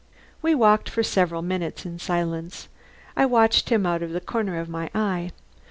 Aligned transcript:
We 0.41 0.55
walked 0.55 0.89
for 0.89 1.03
several 1.03 1.43
minutes 1.43 1.85
in 1.85 1.99
silence. 1.99 2.69
I 3.15 3.27
watched 3.27 3.69
him 3.69 3.85
out 3.85 4.01
of 4.01 4.13
the 4.13 4.19
corner 4.19 4.57
of 4.59 4.67
my 4.67 4.89
eye. 4.95 5.29